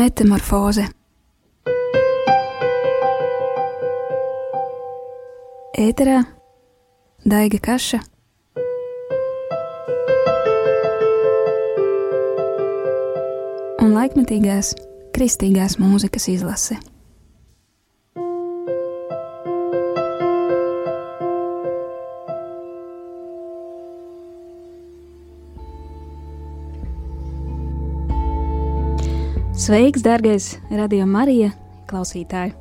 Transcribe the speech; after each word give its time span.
Metamorfoze 0.00 0.86
Ēterā 5.76 6.22
Daiga 7.28 7.60
Kaša 7.66 8.00
un 13.84 13.92
laikmetīgās 13.98 14.72
kristīgās 15.12 15.76
mūzikas 15.82 16.30
izlase. 16.32 16.80
Sveiks, 29.60 30.00
dārgais 30.00 30.54
radio 30.72 31.04
Marija 31.04 31.50
klausītāji! 31.90 32.54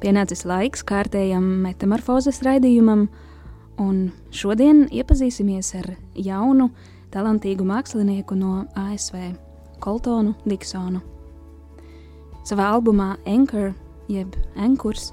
Pienācis 0.00 0.46
laiks 0.48 0.80
kārtējam 0.88 1.44
metamorfozes 1.66 2.38
raidījumam, 2.46 3.02
un 3.76 3.98
šodien 4.32 4.86
iepazīsimies 4.88 5.68
ar 5.76 5.90
jaunu, 6.16 6.70
talantīgu 7.12 7.66
mākslinieku 7.68 8.38
no 8.40 8.62
ASV, 8.80 9.34
Koltonu 9.84 10.32
Diksonu. 10.48 11.02
Savā 12.48 12.70
albumā 12.78 13.10
Anchor, 13.28 13.74
jeb 14.08 14.38
Ankurs, 14.56 15.10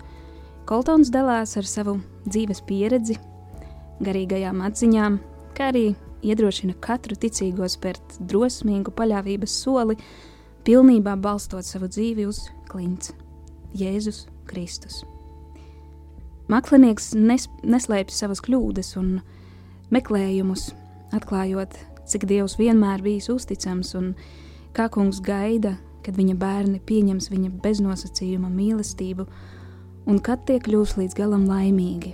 Koltons 0.63 1.12
dalās 1.12 1.57
ar 1.59 1.68
savu 1.68 1.98
dzīves 2.30 2.63
pieredzi, 2.70 3.18
garīgajām 3.99 4.63
atziņām, 4.70 5.20
kā 5.59 5.73
arī 5.73 5.90
iedrošina 6.23 6.77
katru 6.80 7.20
ticīgo 7.20 7.68
spērt 7.68 8.16
drosmīgu 8.32 8.96
paļāvības 8.96 9.57
soli, 9.65 9.99
pilnībā 10.66 11.13
balstot 11.21 11.66
savu 11.66 11.88
dzīvi 11.91 12.26
uz 12.26 12.48
klints- 12.70 13.13
Jēzus 13.82 14.26
Kristus. 14.49 15.04
Mākslinieks 16.49 17.13
nes, 17.18 17.48
neslēpj 17.63 18.13
savas 18.13 18.41
kļūdas 18.46 18.96
un 18.98 19.21
meklējumus, 19.93 20.74
atklājot, 21.13 21.77
cik 22.05 22.26
Dievs 22.30 22.58
vienmēr 22.58 23.02
bijis 23.02 23.30
uzticams 23.30 23.93
un 23.98 24.13
kā 24.74 24.90
kungs 24.90 25.21
gaida, 25.21 25.77
kad 26.05 26.18
viņa 26.18 26.36
bērni 26.38 26.82
pieņems 26.86 27.30
viņa 27.30 27.49
beznosacījuma 27.62 28.49
mīlestību 28.49 29.26
un 30.05 30.20
kad 30.20 30.46
tie 30.46 30.60
kļūs 30.60 30.98
līdz 30.98 31.18
galam 31.18 31.48
laimīgi, 31.49 32.13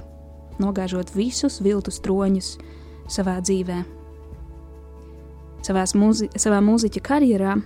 nogāžot 0.60 1.12
visus 1.16 1.60
viltus 1.64 2.00
troņus 2.00 2.58
savā 3.12 3.40
dzīvē. 3.44 3.84
Savās 5.62 5.94
mūzi, 5.96 6.32
savā 6.40 6.60
mūziķa 6.64 7.04
karjerā 7.04 7.60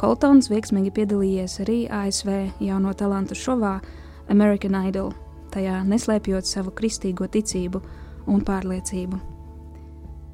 Koltons 0.00 0.46
veiksmīgi 0.48 0.94
piedalījies 0.96 1.58
arī 1.60 1.82
ASV 1.92 2.30
jauno 2.64 2.94
talantu 2.96 3.36
šovā 3.36 3.74
American 4.32 4.78
Idol, 4.88 5.10
tajā 5.52 5.82
neslēpjot 5.84 6.48
savu 6.48 6.72
kristīgo 6.72 7.28
ticību 7.28 7.82
un 8.32 8.40
pārliecību. 8.46 9.18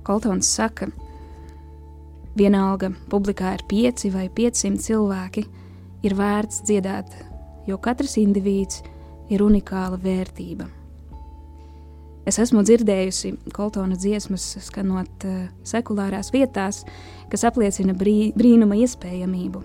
Koltons 0.06 0.53
saka, 0.55 0.86
vienalga 2.39 2.92
publikā 3.11 3.56
ir 3.56 3.67
pieci 3.67 4.12
vai 4.14 4.28
piecsimt 4.31 4.86
cilvēki, 4.86 5.42
ir 6.06 6.14
vērts 6.14 6.62
dziedāt, 6.69 7.11
jo 7.67 7.83
katrs 7.83 8.20
indivīds 8.23 8.84
ir 9.34 9.42
unikāla 9.42 9.98
vērtība. 9.98 10.75
Es 12.27 12.41
esmu 12.42 12.64
dzirdējusi 12.66 13.36
Koltona 13.55 13.94
dziesmas, 13.94 14.44
skanot 14.66 15.27
uh, 15.28 15.44
sekulārās 15.66 16.33
vietās, 16.34 16.83
kas 17.30 17.44
apliecina 17.46 17.94
brī, 17.94 18.33
brīnuma 18.34 18.78
iespējamību. 18.83 19.62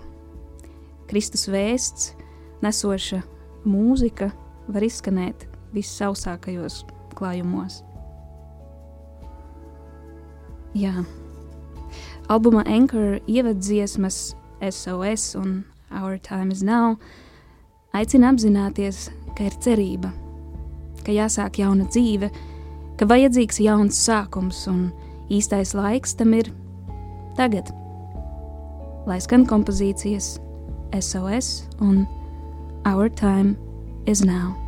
Kristus 1.10 1.48
vēsts, 1.50 2.12
nesoša 2.62 3.18
mūzika 3.66 4.30
var 4.70 4.86
izskanēt 4.86 5.48
vissausākajos 5.74 6.84
klājumos. 7.18 7.80
Jā, 10.78 11.02
albuma 12.32 12.62
Anchor 12.64 13.18
ievadziesmas 13.26 14.36
SOS 14.62 15.34
un 15.36 15.64
Our 15.90 16.16
Time 16.22 16.54
is 16.54 16.62
Now 16.62 16.96
aicina 17.92 18.30
apzināties, 18.32 19.10
ka 19.36 19.50
ir 19.50 19.58
cerība, 19.60 20.12
ka 21.04 21.12
jāsāk 21.12 21.60
jauna 21.60 21.84
dzīve, 21.90 22.30
ka 23.02 23.08
vajadzīgs 23.10 23.56
jauns 23.58 23.98
sākums 23.98 24.60
un 24.70 24.84
īstais 25.26 25.72
laiks 25.74 26.14
tam 26.14 26.36
ir 26.38 26.52
tagad. 27.34 27.72
Lai 29.10 29.18
skan 29.18 29.42
kompozīcijas 29.50 30.36
SOS 30.94 31.50
un 31.82 32.04
Our 32.86 33.10
Time 33.10 33.56
is 34.06 34.22
Now. 34.22 34.61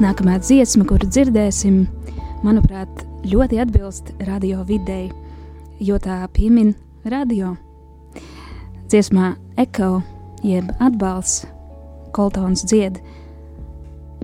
Nākamā 0.00 0.38
dziesma, 0.40 0.86
kuru 0.88 1.04
dzirdēsim, 1.12 1.82
manuprāt, 2.40 3.02
ļoti 3.28 3.58
atbilst 3.60 4.06
radio 4.24 4.62
videi, 4.64 5.10
jo 5.76 5.98
tā 6.00 6.22
piemin 6.32 6.70
radio. 7.04 7.50
Dziesmā 8.88 9.34
Eko, 9.60 9.98
jeb 10.40 10.70
atbalsts, 10.80 11.44
Koltons 12.16 12.64
dzied. 12.64 12.96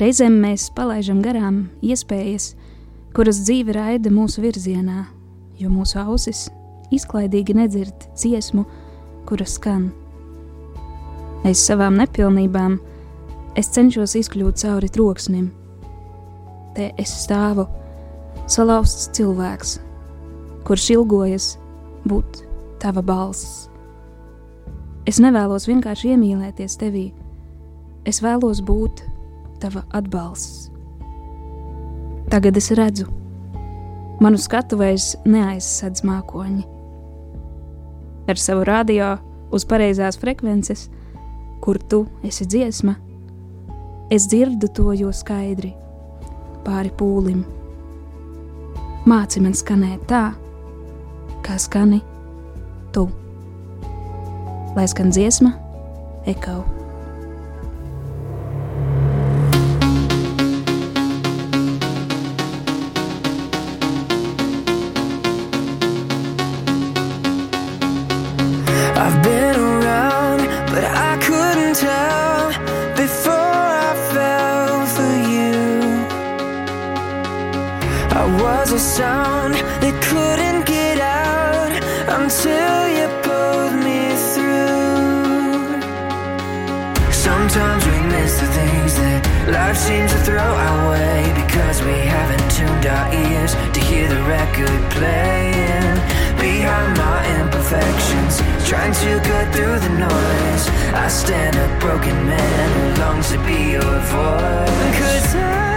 Reizēm 0.01 0.39
mēs 0.47 0.71
palaidām 0.79 1.21
garām 1.21 1.61
iespējas, 1.85 2.55
kuras 3.13 3.43
dzīve 3.45 3.77
raida 3.77 4.09
mūsu 4.09 4.47
virzienā, 4.47 5.05
jo 5.61 5.69
mūsu 5.69 6.01
ausis 6.01 6.47
izklaidīgi 6.89 7.59
nedzird 7.61 8.09
dziesmu, 8.17 8.65
kuras 9.29 9.59
skan. 9.61 9.91
Aiz 11.45 11.61
savām 11.61 12.01
nepilnībām 12.01 12.81
es 13.61 13.69
cenšos 13.77 14.17
izkļūt 14.25 14.65
cauri 14.65 14.93
troksnim. 14.97 15.53
Te 16.77 16.91
es 17.01 17.09
stāvu, 17.23 17.63
salauzts 18.53 19.07
cilvēks, 19.17 19.79
kurš 20.69 20.91
ilgojas 20.93 21.47
būt 22.05 22.43
tava 22.83 23.01
balss. 23.01 23.71
Es 25.09 25.17
nevēlos 25.23 25.65
vienkārši 25.71 26.11
iemīlēties 26.13 26.77
tevī, 26.77 27.07
es 28.05 28.21
vēlos 28.21 28.61
būt 28.61 29.01
tava 29.63 29.87
atbalsts. 29.97 30.67
Tagad 32.29 32.61
es 32.61 32.69
redzu, 32.77 33.07
manu 34.21 34.37
skatu 34.37 34.77
vairs 34.77 35.15
neaizsadz 35.25 36.05
mākoņi. 36.05 36.67
Ar 38.29 38.43
savu 38.43 38.69
radio 38.69 39.15
uz 39.55 39.65
pareizās 39.65 40.21
frekvences, 40.21 40.91
kur 41.65 41.81
tu 41.81 42.05
esi 42.21 42.45
dziesma, 42.45 42.99
es 44.13 44.29
dzirdu 44.29 44.69
to 44.77 44.93
jo 44.93 45.17
skaidri 45.17 45.73
pāri 46.67 46.91
pūlim. 46.99 47.45
Māci 49.07 49.43
man 49.43 49.55
skanēt 49.55 50.09
tā, 50.11 50.25
kā 51.47 51.59
skani 51.63 52.01
tu. 52.95 53.07
Lai 54.77 54.89
skan 54.91 55.15
dziesma, 55.15 55.55
ekau. 56.29 56.65
throw 90.27 90.43
our 90.69 90.91
way 90.91 91.23
because 91.47 91.81
we 91.83 91.99
haven't 92.15 92.47
tuned 92.51 92.85
our 92.85 93.07
ears 93.15 93.55
to 93.73 93.79
hear 93.79 94.09
the 94.09 94.21
record 94.25 94.83
playing. 94.91 95.95
Behind 96.35 96.99
my 96.99 97.21
imperfections 97.41 98.35
trying 98.69 98.93
to 98.93 99.21
cut 99.21 99.55
through 99.55 99.79
the 99.87 99.93
noise. 100.11 100.65
I 101.05 101.07
stand 101.07 101.55
a 101.55 101.69
broken 101.79 102.17
man 102.27 102.67
who 102.77 103.03
longs 103.03 103.31
to 103.31 103.39
be 103.47 103.71
your 103.79 103.99
voice. 104.11 104.99
Cause 104.99 105.35
I 105.37 105.76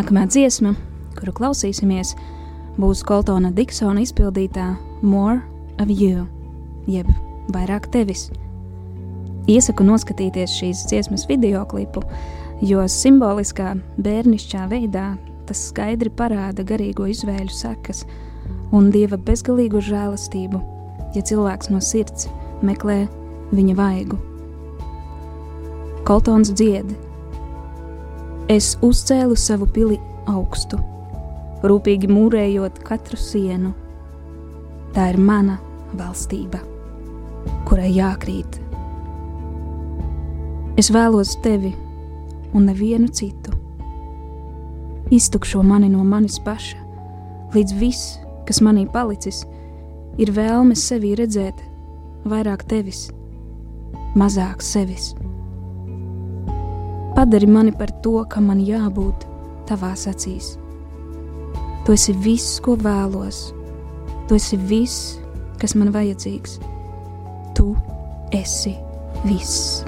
Nākamā 0.00 0.22
dziesma, 0.32 0.70
kuru 1.12 1.32
klausīsimies, 1.36 2.14
būs 2.80 3.02
Koltona 3.04 3.50
Diksona 3.52 4.00
izpildītā 4.00 4.70
More 5.04 5.42
of 5.82 5.90
You, 5.92 6.22
jeb 6.88 7.10
vairāk 7.52 7.90
tevis. 7.92 8.30
Iesaku 9.44 9.84
noskatīties 9.84 10.54
šīs 10.56 10.86
dziesmas 10.88 11.26
video 11.28 11.66
klipu, 11.68 12.00
jo 12.64 12.86
simboliskā 12.88 13.74
bērnišķā 14.00 14.70
veidā 14.72 15.04
tas 15.50 15.66
skaidri 15.68 16.08
parāda 16.16 16.64
garīgo 16.64 17.04
izvēļu 17.12 17.52
sekas 17.52 18.06
un 18.72 18.88
dieva 18.94 19.20
bezgalīgu 19.20 19.84
žēlastību, 19.84 20.62
ja 21.12 21.26
cilvēks 21.28 21.74
no 21.74 21.84
sirds 21.84 22.30
meklē 22.64 23.02
viņa 23.52 23.76
vaigu. 23.84 24.16
Koltons 26.08 26.56
dzied: 26.56 26.96
Es 28.50 28.72
uzcēlu 28.82 29.36
savu 29.38 29.68
pili 29.70 30.00
augstu, 30.30 30.80
rūpīgi 31.62 32.10
mūrējot 32.10 32.80
katru 32.86 33.20
sienu. 33.20 33.74
Tā 34.96 35.12
ir 35.12 35.20
mana 35.22 35.60
valstība, 35.94 36.58
kurai 37.68 37.92
jākrīt 37.94 38.58
Es 40.80 40.88
vēlos 40.88 41.34
tevi 41.44 41.74
un 42.56 42.64
nevienu 42.64 43.10
citu. 43.12 43.52
Iztukšo 45.12 45.60
mani 45.66 45.90
no 45.92 46.04
manis 46.08 46.38
paša, 46.40 46.78
līdz 47.52 47.74
viss, 47.76 48.14
kas 48.48 48.62
manī 48.64 48.86
palicis, 48.88 49.42
ir 50.16 50.32
vēlme 50.32 50.78
sevi 50.78 51.10
redzēt 51.18 51.60
vairāk 52.24 52.64
tevis, 52.70 53.08
mazāk 54.16 54.64
sevis. 54.64 55.10
Padari 57.20 57.46
mani 57.46 57.72
par 57.72 57.90
to, 58.00 58.22
kam 58.32 58.46
man 58.48 58.62
jābūt 58.64 59.26
tavās 59.68 60.06
acīs. 60.08 60.54
Tu 61.84 61.92
esi 61.92 62.14
viss, 62.16 62.54
ko 62.64 62.78
vēlos, 62.80 63.40
tu 64.24 64.38
esi 64.38 64.56
viss, 64.56 65.18
kas 65.60 65.74
man 65.76 65.90
vajadzīgs. 65.92 66.54
Tu 67.58 67.66
esi 68.32 68.72
viss. 69.26 69.82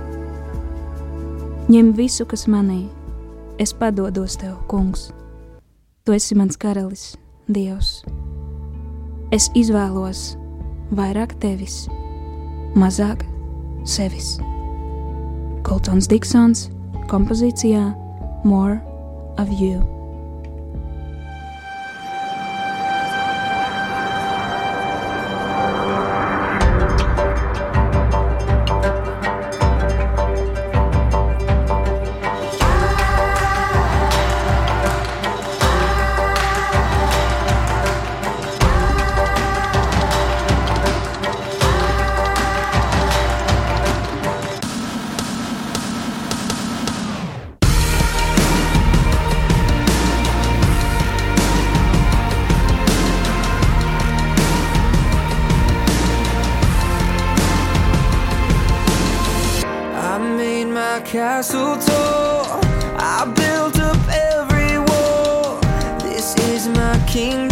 Ņem 1.72 1.94
visu, 1.96 2.26
kas 2.28 2.44
manī, 2.52 2.82
es 3.56 3.72
padodos 3.80 4.36
tev, 4.36 4.58
kungs. 4.68 5.06
Tu 6.04 6.12
esi 6.18 6.36
mans 6.36 6.60
karalis, 6.60 7.14
Dievs. 7.48 8.02
Es 9.32 9.48
izvēlos 9.56 10.34
vairāk 10.92 11.38
tevis, 11.40 11.86
mazāk 12.76 13.24
sevis. 13.88 14.34
Koltons 15.64 16.12
Diksons 16.12 16.68
kompozīcijā 17.10 17.88
More 18.44 18.80
of 19.38 19.50
You. 19.50 19.91
Castle 61.04 61.76
tall. 61.76 62.60
I 62.96 63.30
built 63.36 63.78
up 63.78 63.98
every 64.08 64.78
wall. 64.78 65.60
This 66.00 66.34
is 66.48 66.68
my 66.68 66.98
kingdom. 67.06 67.51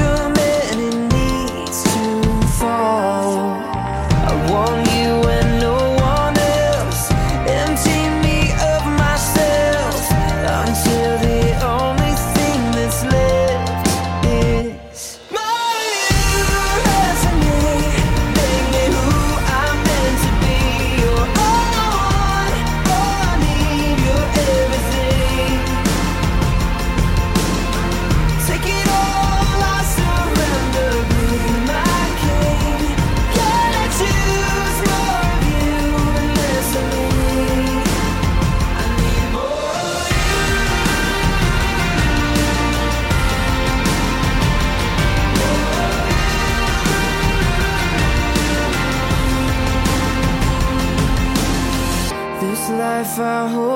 if 53.21 53.27
I 53.27 53.49
hold 53.49 53.70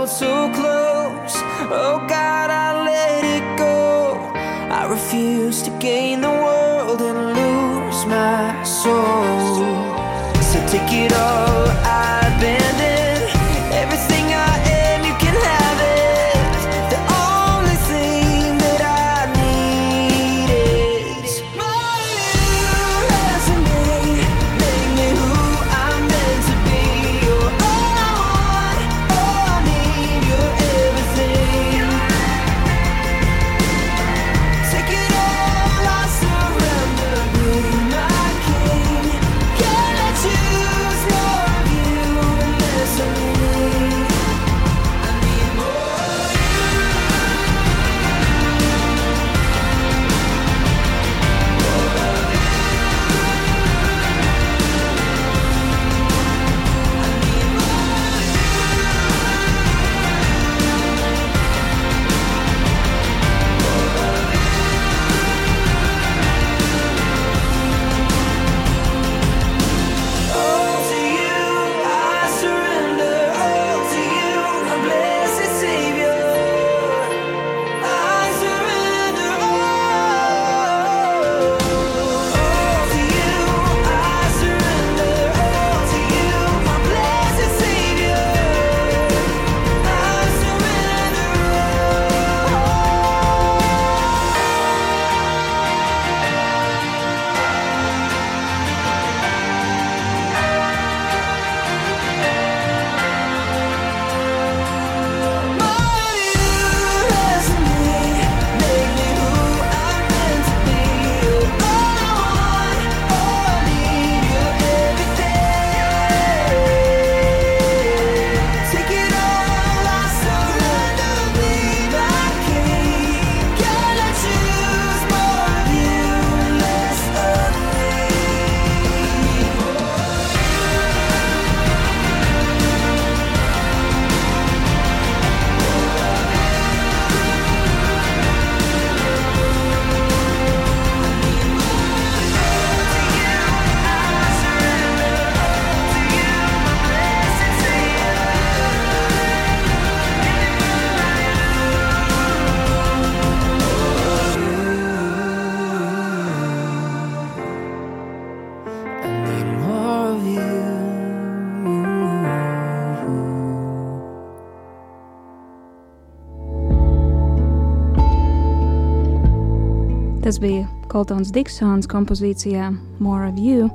Tas 170.24 170.38
bija 170.40 170.64
Koltons 170.88 171.28
Diksons 171.36 171.84
kompozīcijā 171.84 172.70
More 172.96 173.26
of 173.28 173.36
You, 173.36 173.66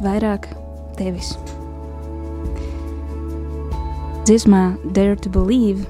vairāk 0.00 0.46
tevis. 0.96 1.34
Dziesmā 4.24 4.78
Dare 4.96 5.18
to 5.20 5.28
Believe 5.28 5.84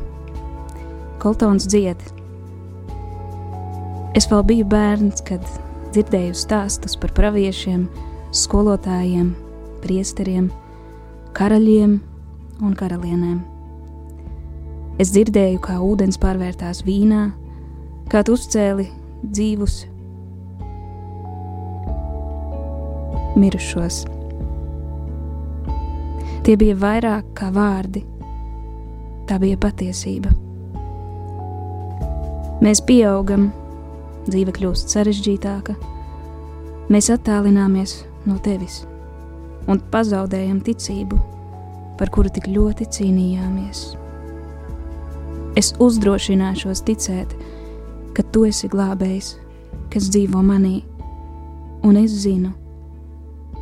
Koltons 1.23 1.69
dzied. 1.71 2.03
Es 4.19 4.27
vēl 4.33 4.43
biju 4.49 4.67
bērns, 4.73 5.23
kad 5.31 5.47
dzirdēju 5.95 6.35
stāstus 6.43 6.99
par 6.99 7.15
praviešiem, 7.15 7.87
skolotājiem, 8.35 9.31
priesteriem, 9.87 10.51
karaļiem 11.39 11.95
un 12.67 12.75
karalienēm. 12.83 13.39
Es 14.99 15.15
dzirdēju, 15.15 15.63
kā 15.63 15.79
ūdens 15.79 16.19
pārvērtās 16.19 16.83
vīnā, 16.83 17.29
kā 18.11 18.27
tu 18.27 18.35
uzcēli 18.35 18.91
dzīvus, 19.25 19.77
mirušos. 23.41 24.05
Tie 26.45 26.57
bija 26.61 26.77
vairāk 26.77 27.31
kā 27.39 27.49
vārdi, 27.55 28.05
tā 29.29 29.39
bija 29.41 29.59
patiesība. 29.61 30.33
Mēs 32.65 32.81
pieaugam, 32.85 33.49
dzīve 34.29 34.55
kļūst 34.57 34.93
sarežģītāka, 34.93 35.75
mēs 36.93 37.11
attālināmies 37.13 38.03
no 38.29 38.37
tevis 38.45 38.83
un 39.69 39.81
pazaudējam 39.93 40.61
ticību, 40.65 41.19
par 41.99 42.13
kuru 42.13 42.33
tik 42.33 42.49
ļoti 42.53 42.89
cīnījāmies. 42.97 43.85
Es 45.61 45.71
uzdrošināšos 45.81 46.83
ticēt, 46.89 47.31
ka 48.15 48.25
tu 48.35 48.45
esi 48.49 48.71
glābējs, 48.71 49.35
kas 49.93 50.09
dzīvo 50.15 50.43
manī, 50.47 50.81
un 51.85 51.99
es 52.01 52.15
zinu, 52.25 52.55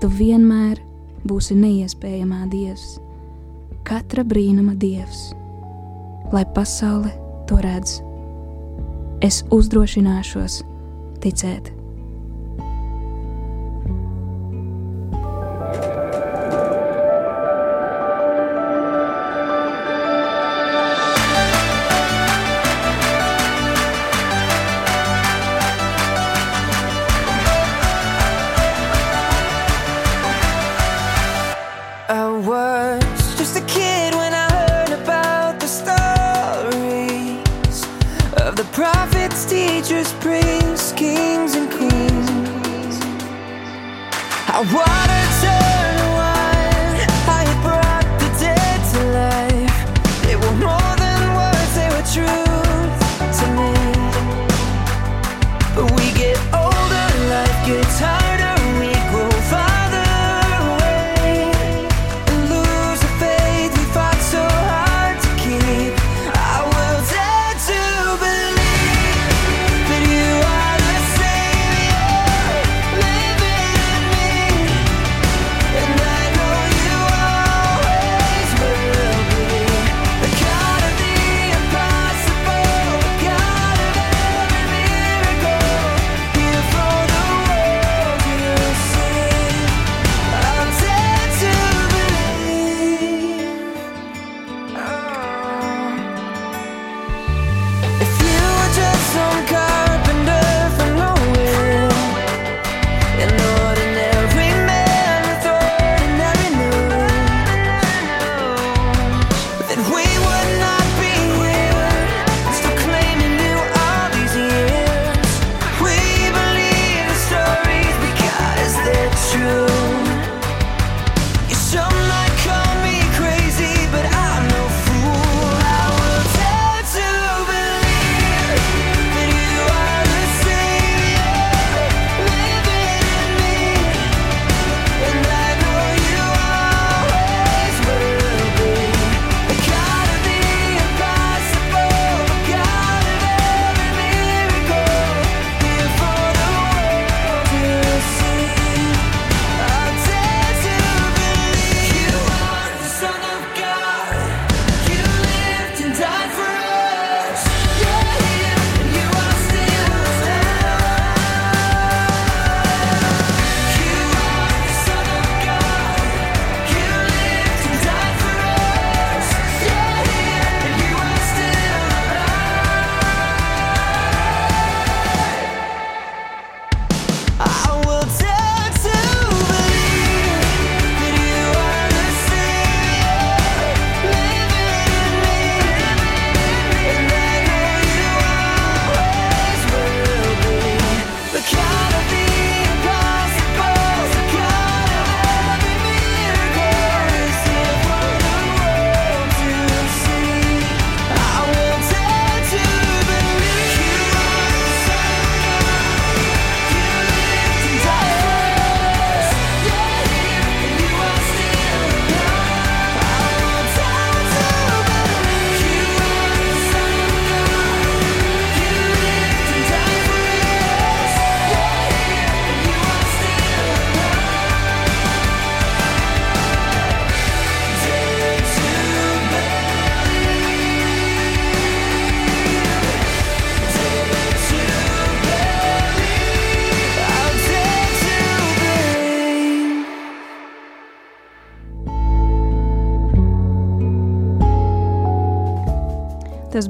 tu 0.00 0.10
vienmēr 0.12 0.80
būsi 1.28 1.56
neiespējamā 1.58 2.46
dievs, 2.52 2.96
katra 3.88 4.24
brīnuma 4.26 4.74
dievs, 4.78 5.30
lai 6.32 6.44
pasaule 6.54 7.12
to 7.50 7.60
redz. 7.62 8.00
Es 9.22 9.42
uzdrošināšos 9.54 10.62
ticēt. 11.22 11.81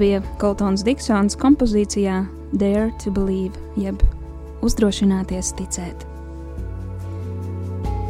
Bija 0.02 0.22
Koltons 0.42 0.82
Diksons 0.82 1.36
kompozīcijā 1.38 2.24
Dare 2.58 2.90
to 3.02 3.12
Believe, 3.14 3.54
jeb 3.78 4.00
uzdrošināties 4.66 5.52
ticēt. 5.58 6.06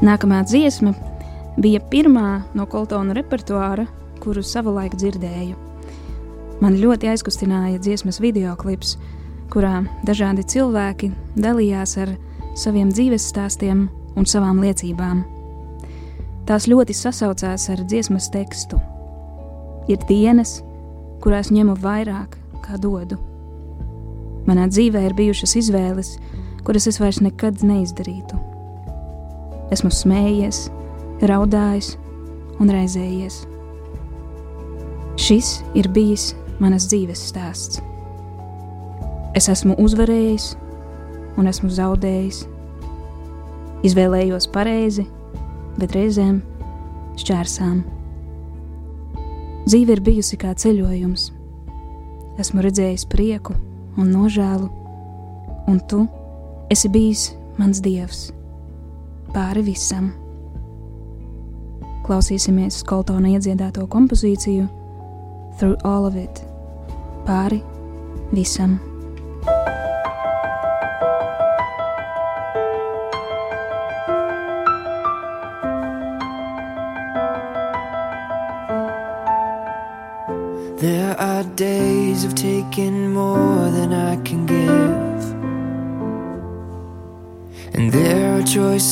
Nākamā 0.02 0.40
dziesma 0.48 0.94
bija 1.60 1.82
pirmā 1.92 2.42
no 2.56 2.66
Koltona 2.70 3.14
repertuāra, 3.18 3.84
kuru 4.22 4.42
savulaik 4.46 4.96
dzirdēju. 4.96 5.58
Man 6.62 6.78
ļoti 6.80 7.10
aizkustināja 7.12 7.82
dziesmas 7.82 8.22
videoklips, 8.22 8.96
kurā 9.52 9.82
dažādi 10.06 10.46
cilvēki 10.48 11.12
dalījās 11.36 11.96
ar 12.00 12.16
saviem 12.56 12.90
dzīves 12.94 13.28
stāstiem 13.34 13.88
un 14.16 14.28
savām 14.28 14.64
liecībām. 14.64 15.22
Tās 16.48 16.66
ļoti 16.70 16.96
sasaucās 16.96 17.68
ar 17.70 17.84
dziesmas 17.84 18.30
tekstu. 18.32 18.80
Ir 19.90 20.02
dienas, 20.08 20.60
kurās 21.22 21.52
ņemu 21.54 21.76
vairāk 21.82 22.36
kā 22.64 22.78
dodu. 22.82 23.18
Manā 24.48 24.66
dzīvē 24.70 25.04
ir 25.06 25.14
bijušas 25.14 25.54
izvēles, 25.60 26.16
kuras 26.66 26.88
es 26.90 26.98
vairs 27.02 27.20
nekad 27.22 27.62
neizdarītu. 27.66 28.38
Esmu 29.72 29.92
smējies, 29.94 30.66
raudājis 31.30 31.94
un 32.60 32.72
raizējies. 32.74 33.42
Šis 35.22 35.60
ir 35.78 35.88
bijis 35.94 36.32
manas 36.62 36.88
dzīves 36.90 37.22
stāsts. 37.30 37.80
Es 39.38 39.48
esmu 39.48 39.78
uzvarējis 39.80 40.52
un 41.40 41.48
esmu 41.48 41.70
zaudējis. 41.72 42.42
Izvēlējos 43.86 44.50
pareizi, 44.52 45.06
bet 45.78 45.94
reizēm 45.96 46.42
šķērsām. 47.18 47.82
Dzīve 49.62 49.94
ir 49.94 50.02
bijusi 50.02 50.36
kā 50.40 50.50
ceļojums. 50.58 51.28
Esmu 52.42 52.64
redzējis 52.64 53.04
prieku 53.12 53.54
un 54.00 54.10
nožēlu, 54.10 54.66
un 55.70 55.78
tu 55.86 56.02
esi 56.72 56.90
bijis 56.90 57.28
mans 57.60 57.82
dievs 57.84 58.30
pāri 59.32 59.62
visam. 59.66 60.10
Klausīsimies 62.02 62.82
Koltona 62.88 63.36
iedziedāto 63.36 63.86
kompozīciju 63.86 64.66
Through 65.60 65.78
All 65.86 66.08
of 66.08 66.18
It 66.18 66.42
pāri 67.28 67.62
visam. 68.34 68.80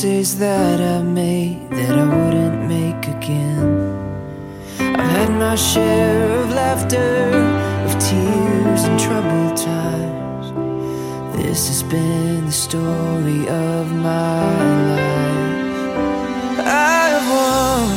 That 0.01 0.81
I've 0.81 1.05
made 1.05 1.69
that 1.69 1.99
I 1.99 2.05
wouldn't 2.05 2.67
make 2.67 3.05
again. 3.05 3.69
I've 4.79 5.11
had 5.11 5.29
my 5.29 5.53
share 5.53 6.39
of 6.39 6.49
laughter, 6.49 7.29
of 7.85 7.91
tears, 7.99 8.83
and 8.85 8.99
troubled 8.99 9.55
times. 9.55 10.47
This 11.37 11.67
has 11.67 11.83
been 11.83 12.47
the 12.47 12.51
story 12.51 13.47
of 13.47 13.91
my 13.93 14.41
life. 14.95 16.59
I've 16.65 17.27
won, 17.35 17.91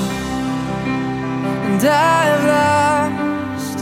and 1.68 1.82
I've 1.82 2.44
lost. 2.54 3.78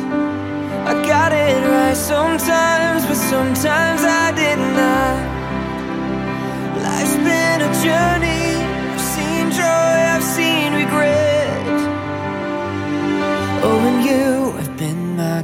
I 0.86 0.92
got 1.08 1.32
it 1.32 1.60
right 1.66 1.96
sometimes, 1.96 3.04
but 3.04 3.16
sometimes 3.16 3.91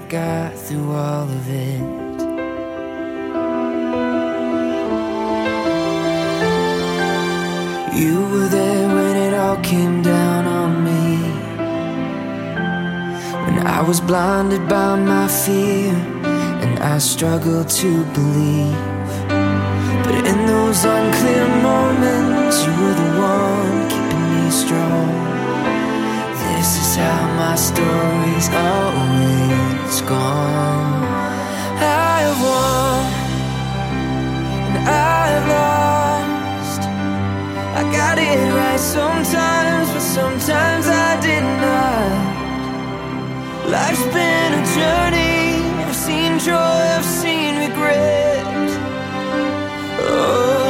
my 0.09 0.57
through 0.57 0.93
all 0.93 1.25
of 1.25 1.49
it. 1.51 1.81
You 7.95 8.21
were 8.31 8.49
there 8.49 8.89
when 8.89 9.17
it 9.17 9.35
all 9.35 9.59
came 9.63 10.01
down 10.03 10.47
on 10.47 10.83
me. 10.83 11.19
When 13.45 13.67
I 13.67 13.83
was 13.83 14.01
blinded 14.01 14.67
by 14.67 14.97
my 14.97 15.29
fear 15.29 15.93
and 16.65 16.79
I 16.79 16.97
struggled 16.99 17.69
to 17.69 18.05
believe. 18.15 18.79
But 20.05 20.15
in 20.27 20.47
those 20.47 20.85
unclear 20.85 21.49
moments, 21.71 22.65
you 22.65 22.73
were 22.81 22.97
the 23.03 23.11
one 23.21 23.89
keeping 23.93 24.27
me 24.35 24.51
strong. 24.51 25.09
This 26.57 26.71
is 26.83 26.97
how 26.97 27.27
my 27.37 27.55
story's 27.57 28.49
always 28.49 29.68
gone. 30.09 31.05
I 31.77 32.21
have 32.27 32.41
won 32.49 33.05
and 34.77 34.85
I've 34.89 35.47
lost. 35.57 36.83
I 37.81 37.83
got 37.93 38.17
it 38.17 38.41
right 38.61 38.81
sometimes, 38.81 39.87
but 39.93 40.05
sometimes 40.19 40.87
I 40.89 41.21
did 41.21 41.45
not. 41.65 42.19
Life's 43.69 44.07
been 44.17 44.51
a 44.61 44.65
journey. 44.79 45.61
I've 45.85 45.95
seen 45.95 46.39
joy, 46.39 46.79
I've 46.97 47.11
seen 47.23 47.53
regret. 47.67 48.47
Oh, 50.01 50.68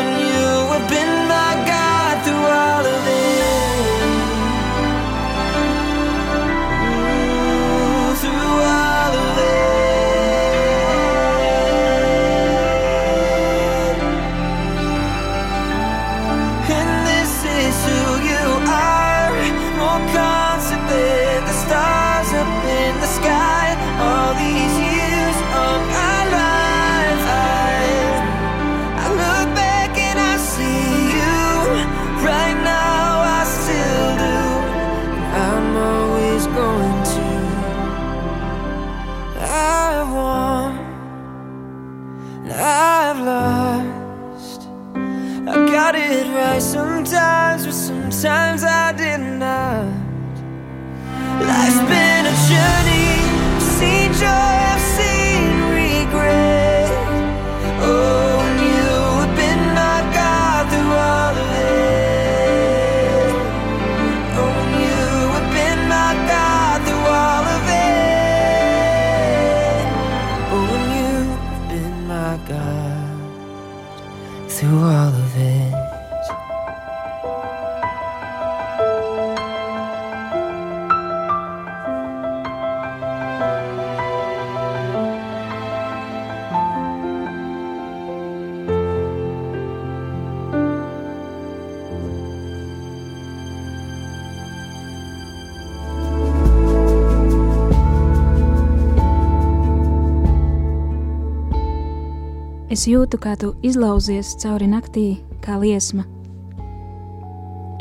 Es 102.78 102.84
jūtu, 102.86 103.18
kā 103.18 103.32
tu 103.34 103.48
izlauzies 103.66 104.36
cauri 104.38 104.68
naktī, 104.70 105.16
kā 105.42 105.56
liesma. 105.58 106.04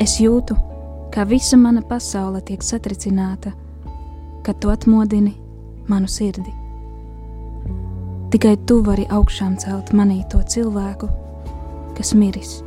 Es 0.02 0.16
jūtu, 0.18 0.56
kā 1.14 1.22
visa 1.22 1.54
mana 1.54 1.84
pasaule 1.86 2.40
tiek 2.42 2.66
satricināta, 2.66 3.52
kad 4.42 4.58
tu 4.58 4.72
atmodini 4.74 5.36
manu 5.86 6.10
sirdi. 6.10 6.50
Tikai 8.34 8.56
tu 8.66 8.80
vari 8.82 9.06
augšām 9.06 9.54
celt 9.62 9.94
manī 9.94 10.18
to 10.34 10.42
cilvēku, 10.42 11.06
kas 11.94 12.10
miris. 12.18 12.58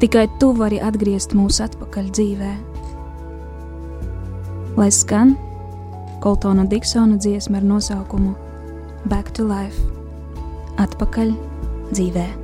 Tikai 0.00 0.24
tu 0.40 0.54
vari 0.56 0.80
atgriezt 0.80 1.36
mūs 1.36 1.60
atpakaļ 1.68 2.12
dzīvē. 2.16 2.56
Lai 4.80 4.88
skan 4.88 5.36
Koltona 6.24 6.64
Diksona 6.64 7.20
dziesma 7.20 7.60
ar 7.60 7.72
nosaukumu 7.76 8.38
Back 9.04 9.36
to 9.36 9.44
Life 9.44 9.99
atpakaļ 10.80 11.34
dzīvēm. 11.92 12.39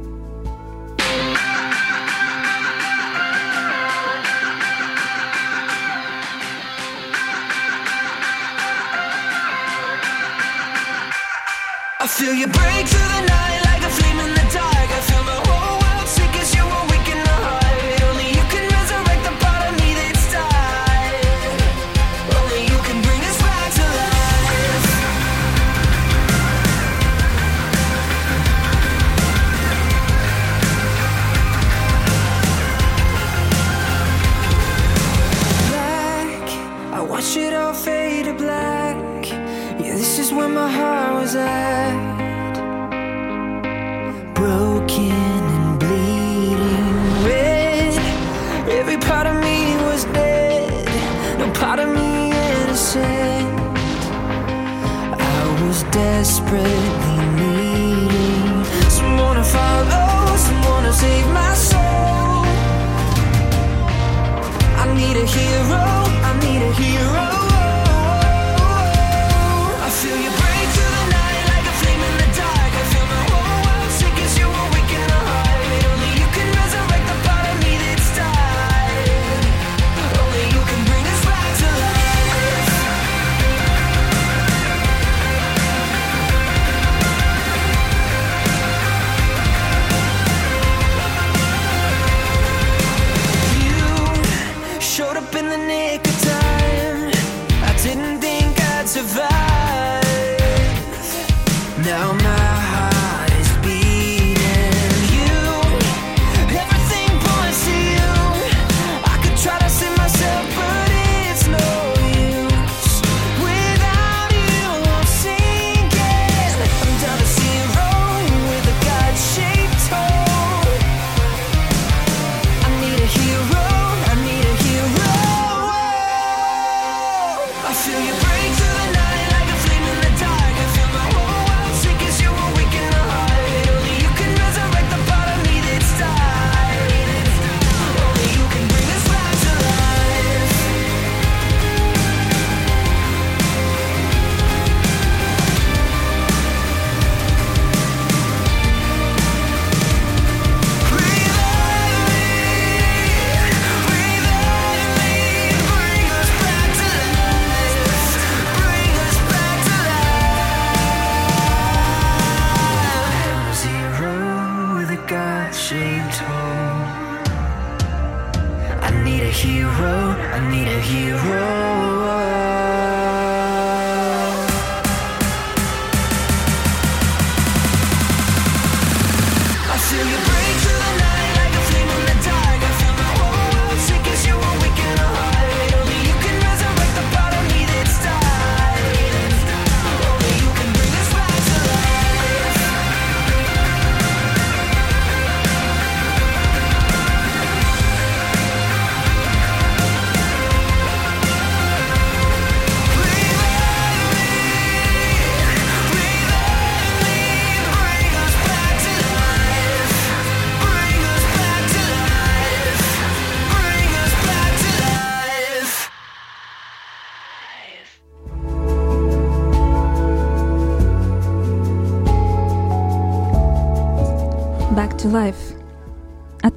hero. 170.81 171.56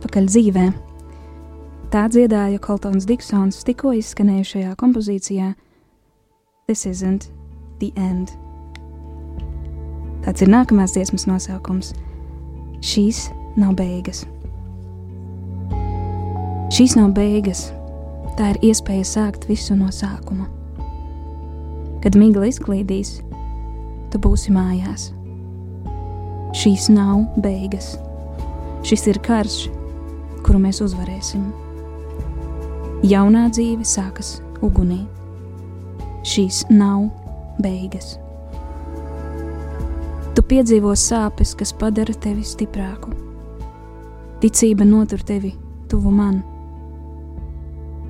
atpakaļ 0.10 0.26
dzīvē. 0.26 0.66
Tā 1.94 2.08
dziedāja 2.10 2.58
Koltons 2.62 3.06
Diksons 3.06 3.62
tikko 3.66 3.94
izskanējušajā 3.94 4.74
kompozīcijā 4.78 5.54
This 6.66 6.86
isn't 6.86 7.30
the 7.80 7.92
end. 7.96 8.34
Tāds 10.26 10.42
ir 10.42 10.50
nākamās 10.50 10.96
dziesmas 10.98 11.28
nosaukums. 11.30 11.94
Šīs 12.82 13.30
nav 13.58 13.76
beigas. 13.78 14.26
Šīs 16.74 16.98
nav 16.98 17.14
beigas. 17.14 17.68
Tā 18.38 18.56
ir 18.56 18.62
iespēja 18.72 19.06
sākt 19.06 19.46
visu 19.50 19.78
no 19.78 19.94
sākuma. 19.94 20.50
Kad 22.02 22.18
migla 22.18 22.50
izklīdīs, 22.50 23.20
tu 24.10 24.22
būsi 24.22 24.54
mājās. 24.54 25.12
Šīs 26.58 26.90
nav 26.94 27.28
beigas. 27.42 27.98
Šis 28.86 29.10
ir 29.12 29.20
karš, 29.22 29.68
kuru 30.46 30.62
mēs 30.64 30.82
uzvarēsim. 30.86 31.44
Jaunā 33.08 33.46
dzīve 33.54 33.86
sākas 33.88 34.40
ugunī. 34.66 35.06
Šīs 36.28 36.66
nav 36.70 37.06
beigas. 37.64 38.18
Tu 40.36 40.44
piedzīvo 40.44 40.92
sāpes, 41.00 41.54
kas 41.56 41.72
padara 41.76 42.14
tevi 42.26 42.44
stiprāku. 42.44 43.14
Ticība 44.44 44.88
notur 44.88 45.24
tevi 45.24 45.54
tuvu 45.92 46.12
man. 46.12 46.42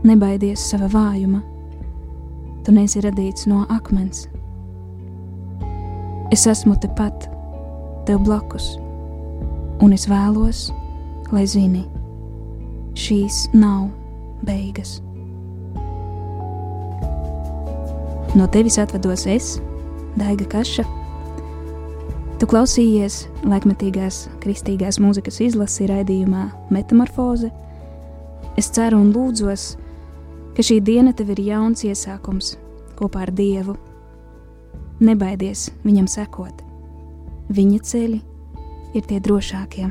Nebaidies 0.05 0.65
sava 0.71 0.89
vājuma. 0.89 1.43
Tu 2.65 2.73
neesi 2.75 3.01
radīts 3.05 3.45
no 3.49 3.63
akmens. 3.69 4.27
Es 6.33 6.45
esmu 6.49 6.75
tepat, 6.81 7.29
tev 8.05 8.21
blakus, 8.25 8.75
un 9.81 9.95
es 9.95 10.05
vēlos, 10.09 10.67
lai 11.33 11.47
zini, 11.49 11.85
ka 11.85 11.98
šīs 12.99 13.47
nav 13.55 13.87
beigas. 14.45 14.99
No 18.35 18.45
tevis 18.51 18.77
atvados 18.77 19.25
es, 19.25 19.57
Daiga 20.19 20.45
Kaša. 20.51 20.85
Tu 22.39 22.47
klausījies 22.47 23.23
laikmetīgās 23.43 24.27
kristīgās 24.43 24.99
mūzikas 25.01 25.39
izlasi 25.43 25.89
raidījumā 25.89 26.45
Metamorfoze. 26.71 27.49
Es 28.59 28.69
ceru 28.75 28.99
un 29.01 29.09
lūdzos, 29.15 29.73
ka 30.55 30.65
šī 30.65 30.79
diena 30.83 31.13
tev 31.15 31.33
ir 31.35 31.41
jauns 31.49 31.83
iesākums 31.87 32.53
kopā 32.99 33.25
ar 33.25 33.33
Dievu. 33.35 33.75
Nebaidies 34.99 35.69
viņam 35.85 36.07
sekot. 36.11 36.63
Viņa 37.55 37.81
ceļi 37.91 38.21
ir 38.99 39.09
tie 39.09 39.19
drošākie. 39.23 39.89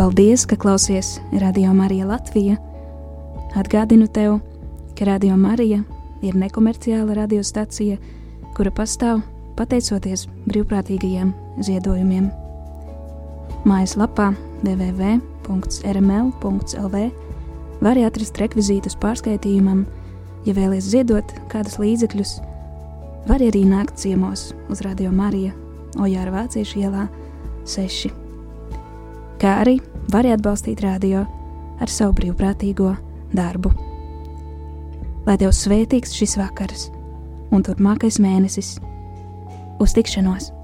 Paldies, 0.00 0.46
ka 0.48 0.56
klausies 0.56 1.20
Radio 1.40 1.74
Marija 1.76 2.06
Latvija. 2.08 2.56
Atgādinu 3.52 4.08
tev, 4.08 4.38
ka 4.96 5.04
Radio 5.04 5.36
Marija 5.36 5.82
ir 6.24 6.34
nekomerciāla 6.40 7.12
radiostacija, 7.18 7.98
kura 8.56 8.70
pastāv 8.72 9.20
pateicoties 9.58 10.24
brīvprātīgajiem 10.46 11.34
ziedojumiem. 11.60 12.30
Mājaslapā 13.68 14.32
www.rml.lv 14.64 15.20
var 17.84 18.00
atrast 18.06 18.40
rekvizītus 18.40 18.96
pārskaitījumam, 19.04 19.84
ja 20.48 20.56
vēlaties 20.56 20.88
ziedot 20.94 21.28
kādus 21.52 21.76
līdzekļus. 21.76 22.40
Var 23.28 23.40
arī 23.50 23.68
nākt 23.68 24.00
ciemos 24.00 24.56
uz 24.72 24.80
Radio 24.80 25.12
Marija, 25.12 25.52
Ojāra 26.00 26.32
Vāciešu 26.40 26.88
ielā 26.88 27.04
6. 27.68 28.08
Kā 29.40 29.60
arī 29.60 29.89
var 30.12 30.26
atbalstīt 30.26 30.82
radio 30.84 31.24
ar 31.80 31.90
savu 31.90 32.16
brīvprātīgo 32.20 32.92
darbu. 33.36 33.72
Lai 35.26 35.36
Tev 35.40 35.52
svētīgs 35.54 36.14
šis 36.16 36.38
vakars 36.40 36.88
un 37.54 37.64
turpmākais 37.66 38.20
mēnesis! 38.22 38.78
Uz 39.80 39.94
tikšanos! 39.96 40.59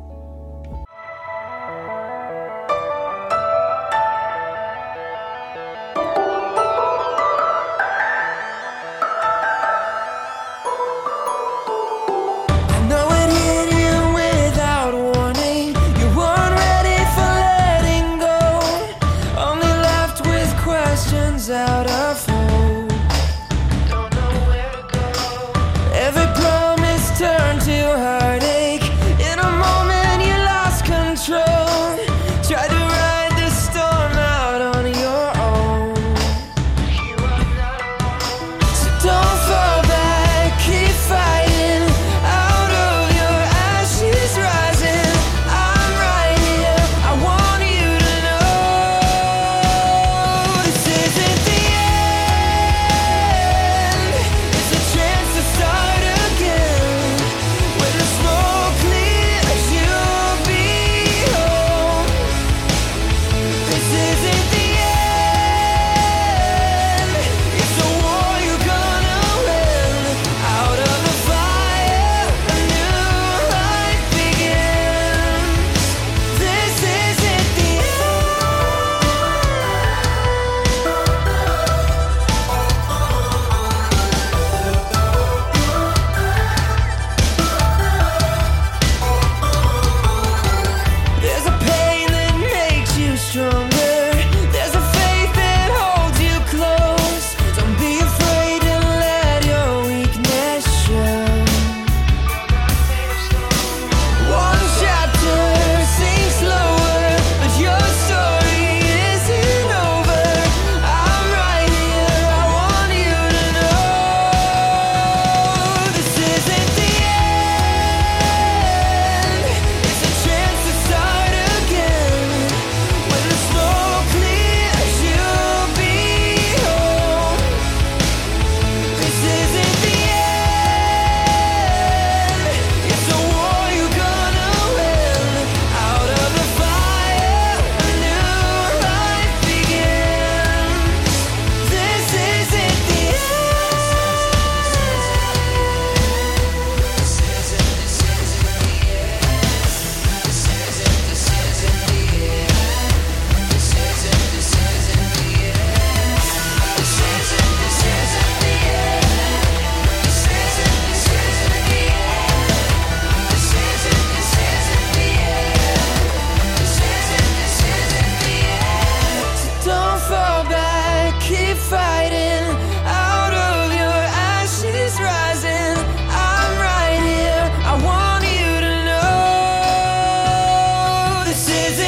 This 181.46 181.70
is 181.70 181.78
it. 181.78 181.85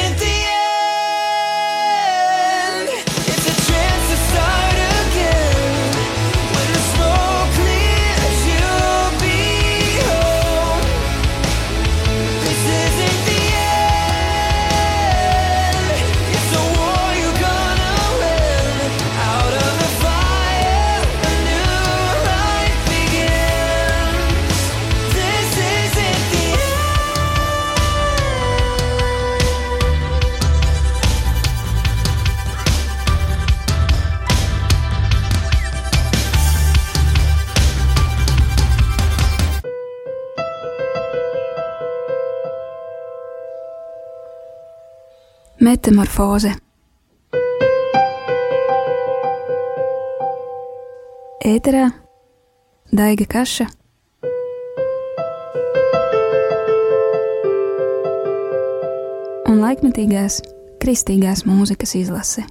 Metamorfoze 45.69 46.49
Ēterā 51.45 51.83
Daiga 52.89 53.27
Kaša 53.29 53.67
un 59.51 59.61
laikmetīgās 59.61 60.39
kristīgās 60.81 61.45
mūzikas 61.45 61.93
izlase. 62.01 62.47